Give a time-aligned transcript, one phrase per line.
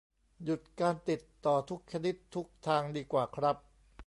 [0.43, 3.55] หยุดการติดต่อทุกชนิดทุกทางดีกว่าครับ